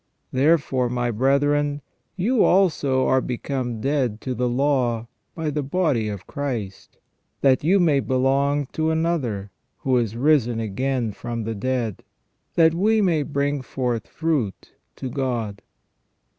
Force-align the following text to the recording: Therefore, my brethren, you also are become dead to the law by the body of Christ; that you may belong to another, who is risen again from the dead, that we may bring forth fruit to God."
Therefore, 0.33 0.89
my 0.89 1.11
brethren, 1.11 1.83
you 2.15 2.43
also 2.43 3.05
are 3.05 3.21
become 3.21 3.79
dead 3.79 4.19
to 4.21 4.33
the 4.33 4.49
law 4.49 5.05
by 5.35 5.51
the 5.51 5.61
body 5.61 6.09
of 6.09 6.25
Christ; 6.25 6.97
that 7.41 7.63
you 7.63 7.79
may 7.79 7.99
belong 7.99 8.65
to 8.71 8.89
another, 8.89 9.51
who 9.81 9.97
is 9.97 10.17
risen 10.17 10.59
again 10.59 11.11
from 11.11 11.43
the 11.43 11.53
dead, 11.53 12.03
that 12.55 12.73
we 12.73 12.99
may 12.99 13.21
bring 13.21 13.61
forth 13.61 14.07
fruit 14.07 14.71
to 14.95 15.07
God." 15.07 15.61